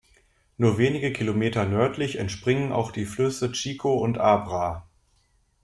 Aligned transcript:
Nur 0.57 0.79
wenige 0.79 1.13
Kilometer 1.13 1.65
nördlich 1.65 2.17
entspringen 2.17 2.71
auch 2.71 2.89
die 2.91 3.05
Flüsse 3.05 3.51
Chico 3.51 3.93
und 3.99 4.17
Abra. 4.17 4.87